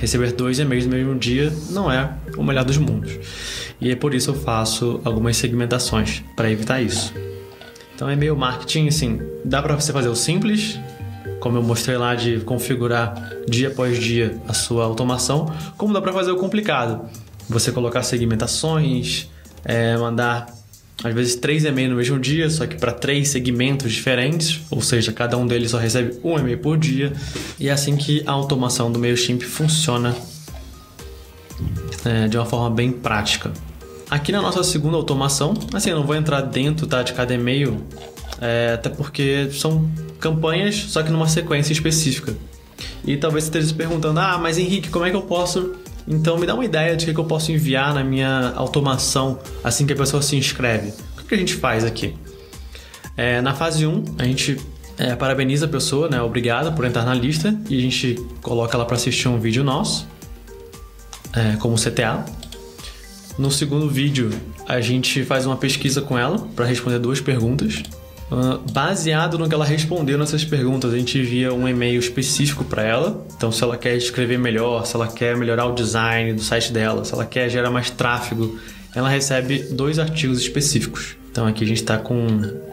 receber 0.00 0.32
dois 0.32 0.58
e-mails 0.58 0.86
no 0.86 0.92
mesmo 0.92 1.14
dia 1.14 1.52
não 1.70 1.92
é 1.92 2.10
o 2.36 2.42
melhor 2.42 2.64
dos 2.64 2.78
mundos. 2.78 3.18
E 3.80 3.90
é 3.90 3.96
por 3.96 4.14
isso 4.14 4.30
eu 4.30 4.34
faço 4.34 5.00
algumas 5.04 5.36
segmentações 5.36 6.22
para 6.34 6.50
evitar 6.50 6.80
isso. 6.80 7.14
Então, 7.94 8.10
e-mail 8.10 8.34
marketing, 8.34 8.88
assim, 8.88 9.20
dá 9.44 9.60
para 9.60 9.74
você 9.74 9.92
fazer 9.92 10.08
o 10.08 10.16
simples, 10.16 10.80
como 11.38 11.58
eu 11.58 11.62
mostrei 11.62 11.98
lá 11.98 12.14
de 12.14 12.40
configurar 12.40 13.14
dia 13.46 13.68
após 13.68 13.98
dia 13.98 14.40
a 14.48 14.54
sua 14.54 14.84
automação, 14.84 15.52
como 15.76 15.92
dá 15.92 16.00
para 16.00 16.12
fazer 16.12 16.30
o 16.30 16.36
complicado. 16.36 17.08
Você 17.48 17.70
colocar 17.70 18.02
segmentações, 18.02 19.28
é, 19.64 19.96
mandar 19.98 20.46
às 21.02 21.14
vezes 21.14 21.34
três 21.34 21.64
e-mails 21.64 21.90
no 21.90 21.96
mesmo 21.96 22.18
dia, 22.18 22.50
só 22.50 22.66
que 22.66 22.76
para 22.76 22.92
três 22.92 23.28
segmentos 23.28 23.90
diferentes, 23.92 24.60
ou 24.70 24.82
seja, 24.82 25.12
cada 25.12 25.36
um 25.36 25.46
deles 25.46 25.70
só 25.70 25.78
recebe 25.78 26.18
um 26.22 26.38
e-mail 26.38 26.58
por 26.58 26.76
dia. 26.76 27.12
E 27.58 27.68
é 27.68 27.72
assim 27.72 27.96
que 27.96 28.22
a 28.26 28.32
automação 28.32 28.92
do 28.92 28.98
MailChimp 28.98 29.42
funciona 29.42 30.14
é, 32.04 32.28
de 32.28 32.36
uma 32.36 32.44
forma 32.44 32.70
bem 32.70 32.92
prática. 32.92 33.50
Aqui 34.10 34.30
na 34.32 34.42
nossa 34.42 34.62
segunda 34.62 34.96
automação, 34.96 35.54
assim, 35.72 35.90
eu 35.90 35.96
não 35.96 36.04
vou 36.04 36.16
entrar 36.16 36.42
dentro 36.42 36.86
tá, 36.86 37.02
de 37.02 37.12
cada 37.12 37.32
e-mail, 37.32 37.82
é, 38.40 38.72
até 38.74 38.90
porque 38.90 39.48
são 39.52 39.88
campanhas, 40.18 40.74
só 40.74 41.02
que 41.02 41.10
numa 41.10 41.28
sequência 41.28 41.72
específica. 41.72 42.34
E 43.04 43.16
talvez 43.16 43.44
você 43.44 43.48
esteja 43.48 43.68
se 43.68 43.74
perguntando, 43.74 44.20
ah, 44.20 44.36
mas 44.36 44.58
Henrique, 44.58 44.90
como 44.90 45.06
é 45.06 45.10
que 45.10 45.16
eu 45.16 45.22
posso 45.22 45.76
então 46.06 46.38
me 46.38 46.46
dá 46.46 46.54
uma 46.54 46.64
ideia 46.64 46.96
de 46.96 47.12
que 47.12 47.18
eu 47.18 47.24
posso 47.24 47.52
enviar 47.52 47.94
na 47.94 48.02
minha 48.02 48.52
automação 48.56 49.38
assim 49.62 49.86
que 49.86 49.92
a 49.92 49.96
pessoa 49.96 50.22
se 50.22 50.36
inscreve. 50.36 50.92
O 51.18 51.24
que 51.24 51.34
a 51.34 51.38
gente 51.38 51.54
faz 51.54 51.84
aqui? 51.84 52.14
É, 53.16 53.40
na 53.40 53.54
fase 53.54 53.86
1, 53.86 54.04
a 54.18 54.24
gente 54.24 54.58
é, 54.98 55.14
parabeniza 55.14 55.66
a 55.66 55.68
pessoa, 55.68 56.08
né? 56.08 56.20
Obrigada 56.20 56.72
por 56.72 56.84
entrar 56.84 57.04
na 57.04 57.14
lista 57.14 57.58
e 57.68 57.78
a 57.78 57.80
gente 57.80 58.14
coloca 58.42 58.76
ela 58.76 58.84
para 58.84 58.96
assistir 58.96 59.28
um 59.28 59.38
vídeo 59.38 59.62
nosso, 59.62 60.06
é, 61.34 61.56
como 61.56 61.76
CTA. 61.76 62.24
No 63.38 63.50
segundo 63.50 63.88
vídeo, 63.88 64.30
a 64.66 64.80
gente 64.80 65.24
faz 65.24 65.46
uma 65.46 65.56
pesquisa 65.56 66.02
com 66.02 66.18
ela 66.18 66.38
para 66.54 66.66
responder 66.66 66.98
duas 66.98 67.20
perguntas. 67.20 67.82
Baseado 68.72 69.38
no 69.38 69.48
que 69.48 69.54
ela 69.54 69.64
respondeu 69.64 70.16
nessas 70.16 70.44
perguntas, 70.44 70.92
a 70.92 70.96
gente 70.96 71.18
envia 71.18 71.52
um 71.52 71.68
e-mail 71.68 71.98
específico 71.98 72.64
para 72.64 72.82
ela. 72.82 73.26
Então, 73.36 73.50
se 73.50 73.62
ela 73.62 73.76
quer 73.76 73.96
escrever 73.96 74.38
melhor, 74.38 74.86
se 74.86 74.94
ela 74.94 75.08
quer 75.08 75.36
melhorar 75.36 75.66
o 75.66 75.74
design 75.74 76.32
do 76.34 76.42
site 76.42 76.72
dela, 76.72 77.04
se 77.04 77.12
ela 77.12 77.26
quer 77.26 77.48
gerar 77.48 77.70
mais 77.70 77.90
tráfego, 77.90 78.58
ela 78.94 79.08
recebe 79.08 79.58
dois 79.72 79.98
artigos 79.98 80.38
específicos. 80.38 81.16
Então 81.30 81.46
aqui 81.46 81.62
a 81.62 81.66
gente 81.66 81.80
está 81.80 81.96
com 81.96 82.26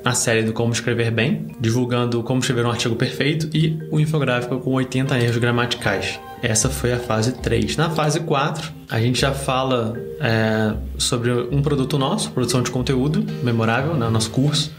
a 0.03 0.13
série 0.13 0.41
do 0.41 0.51
Como 0.51 0.73
Escrever 0.73 1.11
Bem, 1.11 1.47
divulgando 1.59 2.23
como 2.23 2.39
escrever 2.39 2.65
um 2.65 2.71
artigo 2.71 2.95
perfeito 2.95 3.55
e 3.55 3.77
o 3.91 3.99
infográfico 3.99 4.59
com 4.59 4.71
80 4.71 5.17
erros 5.19 5.37
gramaticais. 5.37 6.19
Essa 6.41 6.69
foi 6.69 6.91
a 6.91 6.97
fase 6.97 7.33
3. 7.33 7.77
Na 7.77 7.89
fase 7.91 8.19
4, 8.19 8.71
a 8.89 8.99
gente 8.99 9.21
já 9.21 9.31
fala 9.31 9.95
é, 10.19 10.73
sobre 10.97 11.31
um 11.31 11.61
produto 11.61 11.99
nosso, 11.99 12.31
produção 12.31 12.63
de 12.63 12.71
conteúdo 12.71 13.23
memorável, 13.43 13.93
né, 13.93 14.09
nosso 14.09 14.31
curso, 14.31 14.71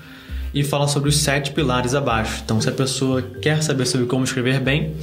e 0.53 0.65
fala 0.65 0.89
sobre 0.89 1.09
os 1.09 1.17
sete 1.19 1.53
pilares 1.53 1.95
abaixo. 1.95 2.43
Então, 2.45 2.61
se 2.61 2.69
a 2.69 2.73
pessoa 2.73 3.23
quer 3.23 3.63
saber 3.63 3.87
sobre 3.87 4.07
como 4.07 4.25
escrever 4.25 4.61
bem 4.61 4.95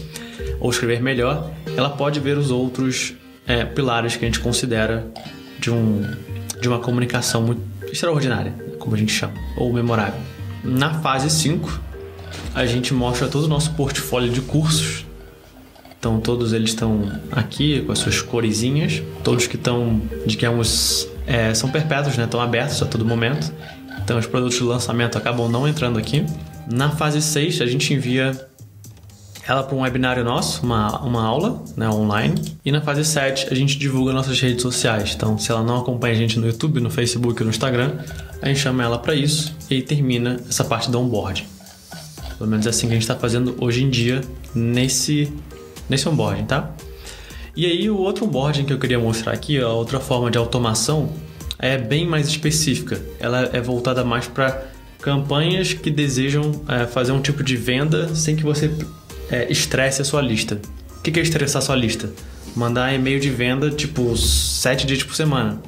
ou 0.60 0.70
escrever 0.70 1.02
melhor, 1.02 1.52
ela 1.76 1.90
pode 1.90 2.20
ver 2.20 2.38
os 2.38 2.52
outros 2.52 3.14
é, 3.48 3.64
pilares 3.64 4.16
que 4.16 4.26
a 4.26 4.28
gente 4.28 4.40
considera 4.40 5.08
de, 5.60 5.72
um, 5.72 6.02
de 6.62 6.68
uma 6.68 6.80
comunicação 6.80 7.42
muito 7.42 7.62
extraordinária, 7.92 8.54
como 8.80 8.96
a 8.96 8.98
gente 8.98 9.12
chama, 9.12 9.34
ou 9.58 9.72
memorável. 9.72 10.20
Na 10.64 10.96
fase 11.02 11.30
5, 11.30 11.82
a 12.54 12.66
gente 12.66 12.94
mostra 12.94 13.28
todo 13.28 13.46
o 13.46 13.48
nosso 13.48 13.72
portfólio 13.74 14.32
de 14.32 14.42
cursos. 14.42 15.06
Então 16.00 16.20
todos 16.20 16.54
eles 16.54 16.70
estão 16.72 17.12
aqui 17.32 17.82
com 17.82 17.92
as 17.92 18.00
suas 18.00 18.22
coresinhas, 18.22 19.02
todos 19.24 19.48
que 19.48 19.56
estão, 19.56 20.02
digamos, 20.26 21.08
é, 21.26 21.54
são 21.54 21.70
perpétuos, 21.70 22.16
né? 22.18 22.26
Estão 22.26 22.40
abertos 22.40 22.82
a 22.82 22.86
todo 22.86 23.04
momento. 23.04 23.52
Então 24.06 24.20
os 24.20 24.28
produtos 24.28 24.56
de 24.56 24.64
lançamento 24.64 25.18
acabam 25.18 25.50
não 25.50 25.68
entrando 25.68 25.98
aqui. 25.98 26.24
Na 26.72 26.92
fase 26.92 27.20
6, 27.24 27.60
a 27.60 27.66
gente 27.66 27.92
envia 27.92 28.40
ela 29.48 29.64
para 29.64 29.76
um 29.76 29.82
webinário 29.82 30.24
nosso, 30.24 30.64
uma, 30.64 31.02
uma 31.02 31.26
aula 31.26 31.64
né, 31.76 31.90
online. 31.90 32.36
E 32.64 32.72
na 32.72 32.82
fase 32.82 33.04
7 33.04 33.48
a 33.52 33.56
gente 33.56 33.80
divulga 33.80 34.14
nossas 34.14 34.40
redes 34.40 34.62
sociais. 34.62 35.14
Então, 35.16 35.40
se 35.40 35.52
ela 35.52 35.64
não 35.64 35.80
acompanha 35.80 36.14
a 36.14 36.18
gente 36.18 36.40
no 36.40 36.46
YouTube, 36.46 36.80
no 36.80 36.92
Facebook 36.92 37.44
no 37.44 37.50
Instagram, 37.50 37.94
a 38.44 38.48
gente 38.48 38.60
chama 38.60 38.84
ela 38.84 39.00
para 39.00 39.16
isso 39.16 39.56
e 39.72 39.82
termina 39.82 40.40
essa 40.48 40.64
parte 40.64 40.92
do 40.92 41.00
onboarding. 41.00 41.46
Pelo 42.38 42.48
menos 42.48 42.68
é 42.68 42.70
assim 42.70 42.86
que 42.86 42.94
a 42.94 42.96
gente 42.96 43.04
está 43.04 43.16
fazendo 43.16 43.56
hoje 43.60 43.84
em 43.84 43.90
dia 43.90 44.22
nesse, 44.54 45.34
nesse 45.90 46.08
onboarding, 46.08 46.46
tá? 46.46 46.76
E 47.56 47.66
aí 47.66 47.90
o 47.90 47.98
outro 47.98 48.26
onboarding 48.26 48.66
que 48.66 48.74
eu 48.74 48.78
queria 48.78 49.00
mostrar 49.00 49.34
aqui, 49.34 49.60
a 49.60 49.70
outra 49.70 50.00
forma 50.00 50.30
de 50.30 50.38
automação, 50.38 51.10
é 51.60 51.78
bem 51.78 52.06
mais 52.08 52.28
específica. 52.28 53.02
Ela 53.20 53.50
é 53.54 53.62
voltada 53.62 54.04
mais 54.04 54.28
para 54.28 54.66
campanhas 55.02 55.74
que 55.74 55.92
desejam 55.92 56.64
é, 56.68 56.86
fazer 56.88 57.12
um 57.12 57.22
tipo 57.22 57.44
de 57.44 57.56
venda 57.56 58.14
sem 58.16 58.36
que 58.36 58.44
você 58.44 58.72
é, 59.30 59.52
estresse 59.52 60.02
a 60.02 60.06
sua 60.06 60.22
lista. 60.22 60.60
O 60.98 61.02
que 61.02 61.20
é 61.20 61.24
estressar 61.24 61.62
a 61.62 61.66
sua 61.66 61.76
lista? 61.76 62.10
Mandar 62.56 62.94
e-mail 62.94 63.20
de 63.20 63.30
venda 63.30 63.70
tipo 63.70 64.16
7 64.18 64.88
dias 64.88 65.04
por 65.04 65.16
semana. 65.16 65.62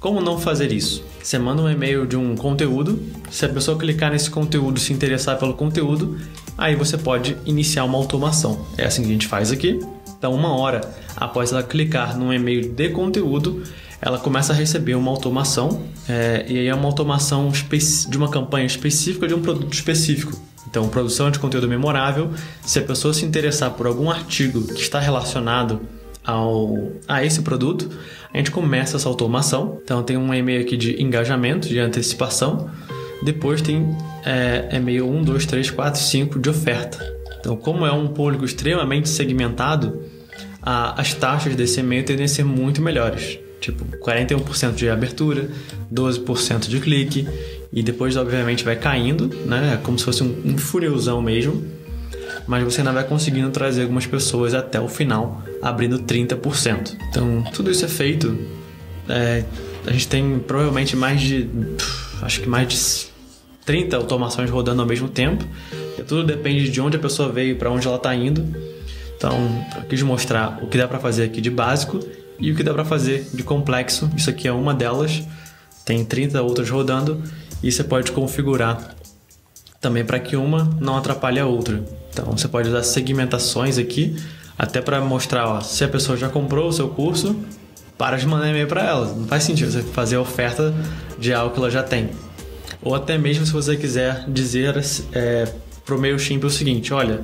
Como 0.00 0.20
não 0.20 0.38
fazer 0.38 0.72
isso? 0.72 1.04
Você 1.22 1.38
manda 1.38 1.60
um 1.60 1.68
e-mail 1.68 2.06
de 2.06 2.16
um 2.16 2.36
conteúdo, 2.36 3.02
se 3.30 3.44
a 3.44 3.48
pessoa 3.48 3.76
clicar 3.76 4.10
nesse 4.10 4.30
conteúdo 4.30 4.80
se 4.80 4.92
interessar 4.92 5.38
pelo 5.38 5.54
conteúdo, 5.54 6.18
aí 6.56 6.74
você 6.74 6.96
pode 6.96 7.36
iniciar 7.44 7.84
uma 7.84 7.98
automação. 7.98 8.66
É 8.76 8.84
assim 8.84 9.02
que 9.02 9.08
a 9.08 9.12
gente 9.12 9.26
faz 9.26 9.52
aqui. 9.52 9.78
Então, 10.16 10.32
uma 10.32 10.56
hora 10.56 10.80
após 11.16 11.52
ela 11.52 11.62
clicar 11.62 12.16
no 12.16 12.32
e-mail 12.32 12.70
de 12.72 12.88
conteúdo, 12.90 13.62
ela 14.00 14.18
começa 14.18 14.52
a 14.52 14.56
receber 14.56 14.94
uma 14.94 15.10
automação, 15.10 15.82
é, 16.08 16.44
e 16.48 16.58
aí 16.58 16.66
é 16.68 16.74
uma 16.74 16.86
automação 16.86 17.50
de 17.50 18.16
uma 18.16 18.30
campanha 18.30 18.66
específica 18.66 19.26
de 19.26 19.34
um 19.34 19.42
produto 19.42 19.72
específico. 19.72 20.32
Então, 20.68 20.88
produção 20.88 21.30
de 21.30 21.38
conteúdo 21.38 21.66
memorável. 21.66 22.30
Se 22.62 22.78
a 22.78 22.82
pessoa 22.82 23.14
se 23.14 23.24
interessar 23.24 23.70
por 23.70 23.86
algum 23.86 24.10
artigo 24.10 24.62
que 24.66 24.80
está 24.80 25.00
relacionado 25.00 25.80
ao, 26.24 26.92
a 27.08 27.24
esse 27.24 27.40
produto, 27.40 27.88
a 28.32 28.36
gente 28.36 28.50
começa 28.50 28.96
essa 28.96 29.08
automação. 29.08 29.80
Então, 29.82 30.02
tem 30.02 30.16
um 30.16 30.32
e-mail 30.32 30.60
aqui 30.60 30.76
de 30.76 31.02
engajamento, 31.02 31.68
de 31.68 31.78
antecipação. 31.78 32.70
Depois 33.22 33.62
tem 33.62 33.96
é, 34.24 34.68
e-mail 34.76 35.08
1, 35.08 35.24
2, 35.24 35.46
3, 35.46 35.70
4, 35.70 36.00
5 36.00 36.38
de 36.38 36.50
oferta. 36.50 37.18
Então, 37.40 37.56
como 37.56 37.86
é 37.86 37.92
um 37.92 38.08
público 38.08 38.44
extremamente 38.44 39.08
segmentado, 39.08 40.02
a, 40.62 41.00
as 41.00 41.14
taxas 41.14 41.56
desse 41.56 41.80
e-mail 41.80 42.04
tendem 42.04 42.26
a 42.26 42.28
ser 42.28 42.44
muito 42.44 42.82
melhores. 42.82 43.38
Tipo, 43.60 43.84
41% 43.98 44.74
de 44.74 44.88
abertura, 44.88 45.48
12% 45.92 46.68
de 46.68 46.80
clique 46.80 47.26
e 47.72 47.82
depois, 47.82 48.16
obviamente, 48.16 48.64
vai 48.64 48.76
caindo, 48.76 49.28
né? 49.46 49.74
É 49.74 49.76
como 49.76 49.98
se 49.98 50.04
fosse 50.04 50.22
um, 50.22 50.28
um 50.44 51.22
mesmo. 51.22 51.64
Mas 52.46 52.64
você 52.64 52.80
ainda 52.80 52.92
vai 52.92 53.04
conseguindo 53.04 53.50
trazer 53.50 53.82
algumas 53.82 54.06
pessoas 54.06 54.54
até 54.54 54.80
o 54.80 54.88
final, 54.88 55.42
abrindo 55.60 55.98
30%. 55.98 56.96
Então, 57.10 57.42
tudo 57.52 57.70
isso 57.70 57.84
é 57.84 57.88
feito. 57.88 58.38
É, 59.06 59.44
a 59.86 59.92
gente 59.92 60.08
tem 60.08 60.38
provavelmente 60.38 60.96
mais 60.96 61.20
de. 61.20 61.48
Acho 62.22 62.40
que 62.40 62.48
mais 62.48 62.68
de 62.68 63.08
30 63.66 63.96
automações 63.96 64.48
rodando 64.48 64.80
ao 64.80 64.88
mesmo 64.88 65.08
tempo. 65.08 65.44
E 65.98 66.02
tudo 66.02 66.24
depende 66.24 66.70
de 66.70 66.80
onde 66.80 66.96
a 66.96 67.00
pessoa 67.00 67.30
veio, 67.30 67.56
para 67.56 67.70
onde 67.70 67.86
ela 67.86 67.96
está 67.96 68.14
indo. 68.14 68.42
Então, 69.14 69.36
eu 69.76 69.82
quis 69.82 70.00
mostrar 70.00 70.60
o 70.62 70.68
que 70.68 70.78
dá 70.78 70.88
para 70.88 70.98
fazer 70.98 71.24
aqui 71.24 71.40
de 71.40 71.50
básico 71.50 72.00
e 72.38 72.50
o 72.52 72.54
que 72.54 72.62
dá 72.62 72.72
para 72.72 72.84
fazer 72.84 73.28
de 73.32 73.42
complexo. 73.42 74.10
Isso 74.16 74.30
aqui 74.30 74.46
é 74.46 74.52
uma 74.52 74.74
delas. 74.74 75.22
Tem 75.84 76.04
30 76.04 76.40
outras 76.42 76.68
rodando 76.68 77.22
e 77.62 77.72
você 77.72 77.82
pode 77.82 78.12
configurar 78.12 78.94
também 79.80 80.04
para 80.04 80.18
que 80.18 80.36
uma 80.36 80.70
não 80.80 80.96
atrapalhe 80.96 81.38
a 81.38 81.46
outra. 81.46 81.82
Então 82.12 82.36
você 82.36 82.48
pode 82.48 82.68
usar 82.68 82.82
segmentações 82.82 83.78
aqui, 83.78 84.16
até 84.58 84.80
para 84.80 85.00
mostrar, 85.00 85.46
ó, 85.46 85.60
se 85.60 85.84
a 85.84 85.88
pessoa 85.88 86.16
já 86.16 86.28
comprou 86.28 86.68
o 86.68 86.72
seu 86.72 86.88
curso, 86.88 87.36
para 87.96 88.16
de 88.16 88.26
mandar 88.26 88.48
e-mail 88.48 88.66
para 88.66 88.84
ela. 88.84 89.14
Não 89.14 89.26
faz 89.26 89.44
sentido 89.44 89.70
você 89.70 89.82
fazer 89.82 90.16
a 90.16 90.20
oferta 90.20 90.74
de 91.18 91.32
algo 91.32 91.52
que 91.52 91.60
ela 91.60 91.70
já 91.70 91.82
tem. 91.82 92.10
Ou 92.82 92.94
até 92.94 93.18
mesmo 93.18 93.44
se 93.44 93.52
você 93.52 93.76
quiser 93.76 94.24
dizer 94.28 94.74
é, 95.12 95.52
para 95.84 95.94
o 95.94 96.00
MailChimp 96.00 96.44
o 96.44 96.50
seguinte, 96.50 96.94
olha, 96.94 97.22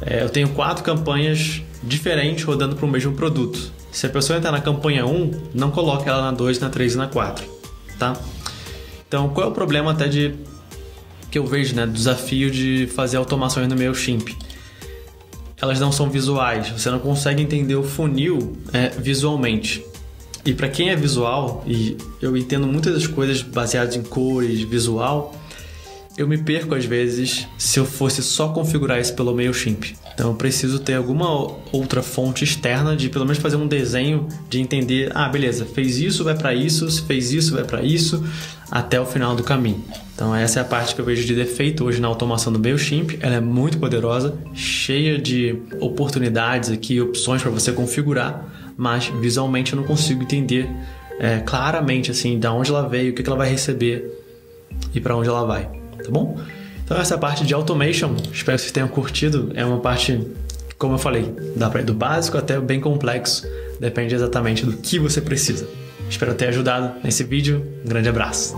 é, 0.00 0.22
eu 0.22 0.28
tenho 0.28 0.48
quatro 0.50 0.84
campanhas 0.84 1.62
diferentes 1.82 2.44
rodando 2.44 2.76
para 2.76 2.86
o 2.86 2.88
mesmo 2.88 3.12
produto. 3.14 3.72
Se 3.92 4.06
a 4.06 4.10
pessoa 4.10 4.38
entrar 4.38 4.52
na 4.52 4.60
campanha 4.60 5.04
1, 5.04 5.50
não 5.54 5.70
coloque 5.70 6.08
ela 6.08 6.22
na 6.22 6.32
2, 6.32 6.60
na 6.60 6.70
3 6.70 6.94
e 6.94 6.96
na 6.96 7.08
4, 7.08 7.44
tá? 7.98 8.16
Então, 9.06 9.28
qual 9.30 9.48
é 9.48 9.50
o 9.50 9.52
problema 9.52 9.90
até 9.90 10.06
de 10.06 10.34
que 11.30 11.38
eu 11.38 11.46
vejo, 11.46 11.74
né, 11.74 11.86
do 11.86 11.92
desafio 11.92 12.50
de 12.50 12.86
fazer 12.94 13.16
automações 13.16 13.68
no 13.68 13.76
MailChimp? 13.76 14.36
Elas 15.60 15.78
não 15.80 15.92
são 15.92 16.08
visuais, 16.08 16.70
você 16.70 16.90
não 16.90 16.98
consegue 16.98 17.42
entender 17.42 17.74
o 17.74 17.82
funil 17.82 18.56
é, 18.72 18.88
visualmente. 18.88 19.84
E 20.44 20.54
para 20.54 20.68
quem 20.68 20.90
é 20.90 20.96
visual, 20.96 21.62
e 21.66 21.96
eu 22.22 22.36
entendo 22.36 22.66
muitas 22.66 22.94
das 22.94 23.06
coisas 23.06 23.42
baseadas 23.42 23.94
em 23.96 24.02
cores, 24.02 24.62
visual, 24.62 25.34
eu 26.20 26.28
me 26.28 26.36
perco 26.36 26.74
às 26.74 26.84
vezes 26.84 27.48
se 27.56 27.80
eu 27.80 27.86
fosse 27.86 28.22
só 28.22 28.48
configurar 28.48 29.00
isso 29.00 29.14
pelo 29.14 29.34
MailChimp. 29.34 29.94
Então 30.12 30.28
eu 30.28 30.34
preciso 30.34 30.78
ter 30.78 30.94
alguma 30.94 31.30
outra 31.72 32.02
fonte 32.02 32.44
externa 32.44 32.94
de 32.94 33.08
pelo 33.08 33.24
menos 33.24 33.38
fazer 33.40 33.56
um 33.56 33.66
desenho 33.66 34.28
de 34.48 34.60
entender, 34.60 35.10
ah, 35.14 35.28
beleza, 35.30 35.64
fez 35.64 35.98
isso, 35.98 36.22
vai 36.22 36.36
para 36.36 36.54
isso, 36.54 36.90
se 36.90 37.00
fez 37.02 37.32
isso, 37.32 37.54
vai 37.54 37.64
para 37.64 37.82
isso, 37.82 38.22
até 38.70 39.00
o 39.00 39.06
final 39.06 39.34
do 39.34 39.42
caminho. 39.42 39.82
Então 40.14 40.34
essa 40.34 40.60
é 40.60 40.62
a 40.62 40.64
parte 40.64 40.94
que 40.94 41.00
eu 41.00 41.04
vejo 41.06 41.26
de 41.26 41.34
defeito 41.34 41.84
hoje 41.84 42.02
na 42.02 42.08
automação 42.08 42.52
do 42.52 42.58
MailChimp. 42.58 43.18
Ela 43.22 43.36
é 43.36 43.40
muito 43.40 43.78
poderosa, 43.78 44.36
cheia 44.52 45.16
de 45.16 45.56
oportunidades 45.80 46.68
aqui, 46.68 47.00
opções 47.00 47.40
para 47.40 47.50
você 47.50 47.72
configurar, 47.72 48.44
mas 48.76 49.06
visualmente 49.20 49.72
eu 49.72 49.80
não 49.80 49.86
consigo 49.86 50.22
entender 50.22 50.68
é, 51.18 51.38
claramente 51.40 52.10
assim, 52.10 52.38
da 52.38 52.52
onde 52.52 52.70
ela 52.70 52.86
veio, 52.86 53.12
o 53.12 53.14
que 53.14 53.26
ela 53.26 53.36
vai 53.36 53.48
receber 53.48 54.04
e 54.94 55.00
para 55.00 55.16
onde 55.16 55.30
ela 55.30 55.46
vai 55.46 55.79
tá 56.02 56.10
bom? 56.10 56.38
Então 56.84 56.98
essa 56.98 57.16
parte 57.16 57.44
de 57.44 57.54
automation, 57.54 58.16
espero 58.32 58.56
que 58.56 58.62
vocês 58.62 58.72
tenham 58.72 58.88
curtido. 58.88 59.52
É 59.54 59.64
uma 59.64 59.78
parte, 59.78 60.26
como 60.76 60.94
eu 60.94 60.98
falei, 60.98 61.34
dá 61.54 61.70
para 61.70 61.82
ir 61.82 61.84
do 61.84 61.94
básico 61.94 62.36
até 62.36 62.58
o 62.58 62.62
bem 62.62 62.80
complexo, 62.80 63.46
depende 63.78 64.14
exatamente 64.14 64.66
do 64.66 64.72
que 64.76 64.98
você 64.98 65.20
precisa. 65.20 65.68
Espero 66.08 66.34
ter 66.34 66.48
ajudado 66.48 66.94
nesse 67.04 67.22
vídeo. 67.22 67.64
Um 67.84 67.88
grande 67.88 68.08
abraço. 68.08 68.56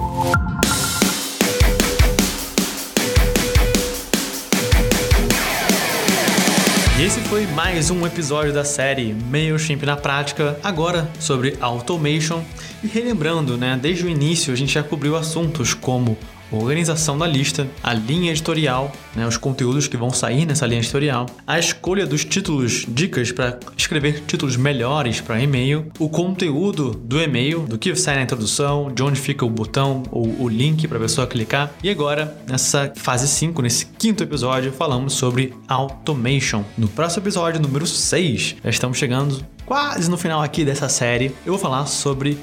Esse 6.99 7.21
foi 7.23 7.47
mais 7.49 7.91
um 7.91 8.07
episódio 8.07 8.53
da 8.53 8.65
série 8.65 9.13
MailChimp 9.13 9.83
na 9.85 9.97
prática, 9.97 10.57
agora 10.63 11.11
sobre 11.19 11.57
automation. 11.61 12.43
E 12.83 12.87
relembrando, 12.87 13.59
né, 13.59 13.79
desde 13.81 14.07
o 14.07 14.09
início 14.09 14.53
a 14.53 14.57
gente 14.57 14.73
já 14.73 14.83
cobriu 14.83 15.17
assuntos 15.17 15.75
como 15.75 16.17
organização 16.59 17.17
da 17.17 17.27
lista, 17.27 17.67
a 17.83 17.93
linha 17.93 18.31
editorial, 18.31 18.93
né, 19.15 19.27
os 19.27 19.37
conteúdos 19.37 19.87
que 19.87 19.97
vão 19.97 20.11
sair 20.11 20.47
nessa 20.47 20.67
linha 20.67 20.81
editorial, 20.81 21.27
a 21.47 21.59
escolha 21.59 22.07
dos 22.07 22.25
títulos, 22.25 22.85
dicas 22.89 23.33
para 23.33 23.59
escrever 23.77 24.23
títulos 24.27 24.57
melhores 24.57 25.21
para 25.21 25.41
e-mail, 25.41 25.91
o 25.99 26.09
conteúdo 26.09 26.91
do 26.91 27.21
e-mail, 27.21 27.61
do 27.61 27.79
que 27.79 27.95
sai 27.97 28.17
na 28.17 28.23
introdução, 28.23 28.93
de 28.93 29.03
onde 29.03 29.21
fica 29.21 29.45
o 29.45 29.51
botão 29.51 30.03
ou 30.11 30.27
o 30.41 30.49
link 30.49 30.87
para 30.89 30.99
a 30.99 31.01
pessoa 31.01 31.27
clicar. 31.27 31.73
E 31.83 31.91
agora, 31.91 32.37
nessa 32.49 32.93
fase 32.97 33.29
5, 33.29 33.63
nesse 33.63 33.87
quinto 33.87 34.23
episódio, 34.23 34.73
falamos 34.73 35.15
sobre 35.15 35.55
automation. 35.69 36.65
No 36.77 36.89
próximo 36.89 37.23
episódio, 37.23 37.61
número 37.61 37.87
6, 37.87 38.57
já 38.63 38.71
estamos 38.71 38.99
chegando 38.99 39.45
quase 39.65 40.11
no 40.11 40.17
final 40.17 40.43
aqui 40.43 40.65
dessa 40.65 40.89
série. 40.89 41.35
Eu 41.47 41.53
vou 41.53 41.59
falar 41.59 41.87
sobre 41.87 42.39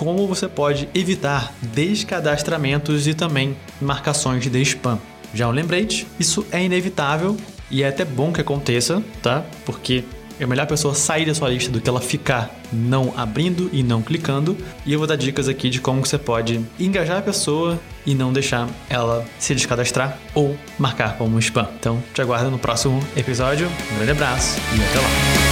como 0.00 0.26
você 0.26 0.48
pode 0.48 0.88
evitar 0.94 1.52
descadastramentos 1.60 3.06
e 3.06 3.12
também 3.12 3.54
marcações 3.78 4.42
de 4.48 4.62
spam. 4.62 4.98
Já 5.34 5.46
um 5.46 5.50
lembrete, 5.50 6.06
isso 6.18 6.46
é 6.50 6.64
inevitável 6.64 7.36
e 7.70 7.82
é 7.82 7.88
até 7.88 8.02
bom 8.02 8.32
que 8.32 8.40
aconteça, 8.40 9.02
tá? 9.22 9.44
Porque 9.66 10.02
é 10.40 10.46
melhor 10.46 10.62
a 10.62 10.66
pessoa 10.66 10.94
sair 10.94 11.26
da 11.26 11.34
sua 11.34 11.50
lista 11.50 11.70
do 11.70 11.82
que 11.82 11.88
ela 11.88 12.00
ficar 12.00 12.50
não 12.72 13.12
abrindo 13.14 13.68
e 13.74 13.82
não 13.82 14.00
clicando. 14.00 14.56
E 14.86 14.92
eu 14.94 14.98
vou 14.98 15.06
dar 15.06 15.16
dicas 15.16 15.48
aqui 15.48 15.68
de 15.68 15.82
como 15.82 16.02
você 16.02 16.16
pode 16.16 16.64
engajar 16.78 17.18
a 17.18 17.22
pessoa 17.22 17.78
e 18.06 18.14
não 18.14 18.32
deixar 18.32 18.70
ela 18.88 19.26
se 19.38 19.54
descadastrar 19.54 20.18
ou 20.34 20.56
marcar 20.78 21.18
como 21.18 21.38
spam. 21.40 21.68
Então, 21.78 22.02
te 22.14 22.22
aguardo 22.22 22.50
no 22.50 22.58
próximo 22.58 23.04
episódio. 23.14 23.68
Um 23.92 23.96
grande 23.96 24.12
abraço 24.12 24.58
e 24.74 24.82
até 24.82 24.98
lá! 24.98 25.49